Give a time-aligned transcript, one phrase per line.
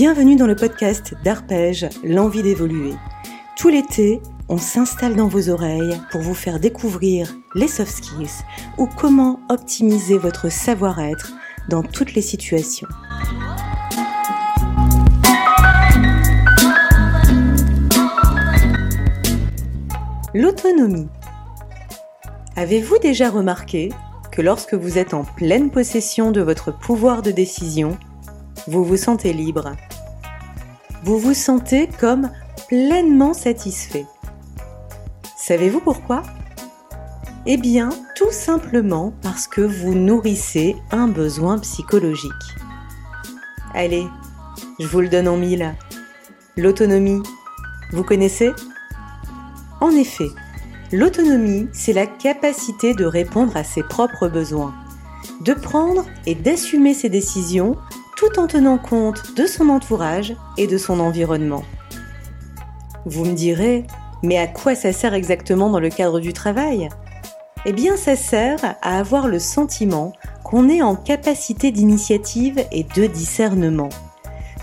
[0.00, 2.92] Bienvenue dans le podcast d'Arpège, l'envie d'évoluer.
[3.56, 8.44] Tout l'été, on s'installe dans vos oreilles pour vous faire découvrir les soft skills
[8.78, 11.32] ou comment optimiser votre savoir-être
[11.68, 12.86] dans toutes les situations.
[20.32, 21.08] L'autonomie.
[22.54, 23.88] Avez-vous déjà remarqué
[24.30, 27.98] que lorsque vous êtes en pleine possession de votre pouvoir de décision,
[28.68, 29.72] vous vous sentez libre?
[31.04, 32.30] Vous vous sentez comme
[32.68, 34.06] pleinement satisfait.
[35.36, 36.22] Savez-vous pourquoi?
[37.46, 42.32] Eh bien, tout simplement parce que vous nourrissez un besoin psychologique.
[43.74, 44.06] Allez,
[44.78, 45.74] je vous le donne en mille.
[46.56, 47.22] L'autonomie,
[47.92, 48.50] vous connaissez?
[49.80, 50.28] En effet,
[50.92, 54.74] l'autonomie, c'est la capacité de répondre à ses propres besoins,
[55.40, 57.76] de prendre et d'assumer ses décisions
[58.18, 61.62] tout en tenant compte de son entourage et de son environnement.
[63.06, 63.86] Vous me direz,
[64.24, 66.88] mais à quoi ça sert exactement dans le cadre du travail?
[67.64, 73.06] Eh bien, ça sert à avoir le sentiment qu'on est en capacité d'initiative et de
[73.06, 73.90] discernement,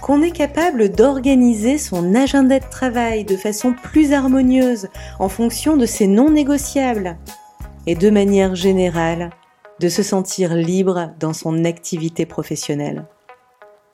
[0.02, 5.86] qu'on est capable d'organiser son agenda de travail de façon plus harmonieuse en fonction de
[5.86, 7.16] ses non négociables,
[7.88, 9.30] et de manière générale,
[9.80, 13.06] de se sentir libre dans son activité professionnelle.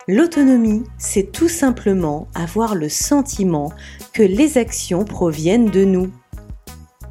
[0.08, 3.72] L'autonomie, c'est tout simplement avoir le sentiment
[4.14, 6.12] que les actions proviennent de nous.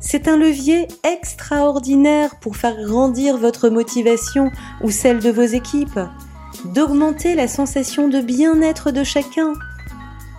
[0.00, 4.50] C'est un levier extraordinaire pour faire grandir votre motivation
[4.82, 6.00] ou celle de vos équipes,
[6.64, 9.52] d'augmenter la sensation de bien-être de chacun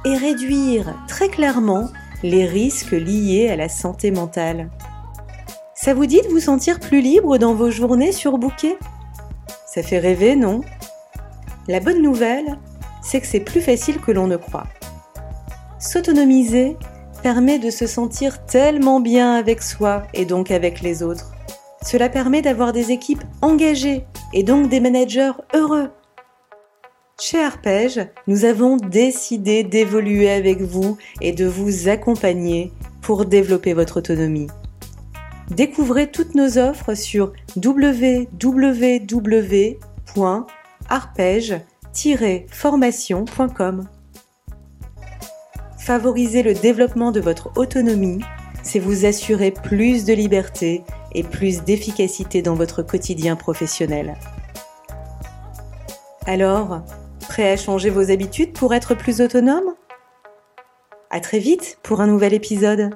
[0.03, 1.89] et réduire très clairement
[2.21, 4.69] les risques liés à la santé mentale.
[5.73, 8.77] Ça vous dit de vous sentir plus libre dans vos journées sur bouquet?
[9.65, 10.61] Ça fait rêver, non?
[11.71, 12.57] La bonne nouvelle,
[13.01, 14.67] c'est que c'est plus facile que l'on ne croit.
[15.79, 16.77] S'autonomiser
[17.23, 21.31] permet de se sentir tellement bien avec soi et donc avec les autres.
[21.83, 25.89] Cela permet d'avoir des équipes engagées et donc des managers heureux.
[27.19, 32.71] Chez Arpège, nous avons décidé d'évoluer avec vous et de vous accompagner
[33.01, 34.47] pour développer votre autonomie.
[35.49, 38.27] Découvrez toutes nos offres sur www
[40.91, 43.87] arpège-formation.com.
[45.77, 48.19] Favoriser le développement de votre autonomie,
[48.61, 54.15] c'est vous assurer plus de liberté et plus d'efficacité dans votre quotidien professionnel.
[56.27, 56.81] Alors,
[57.21, 59.75] prêt à changer vos habitudes pour être plus autonome?
[61.09, 62.89] À très vite pour un nouvel épisode